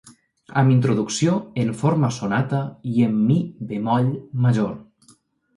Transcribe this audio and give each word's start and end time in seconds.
Amb 0.61 0.71
introducció, 0.75 1.35
en 1.65 1.69
forma 1.83 2.11
sonata 2.17 2.63
i 2.95 3.05
en 3.09 3.15
mi 3.29 3.39
bemoll 3.73 4.11
major. 4.47 4.77